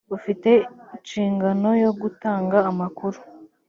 ufite 0.15 0.49
nshingano 0.99 1.69
yo 1.83 1.91
gutanga 2.01 2.57
amakuru. 2.69 3.17